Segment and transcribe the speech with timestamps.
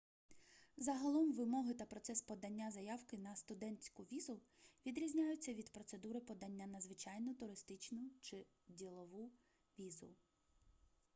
[0.77, 4.39] загалом вимоги та процес подання заявки на студентську візу
[4.85, 9.31] відрізняються від процедури подання на звичайну туристичну чи ділову
[9.79, 10.09] візу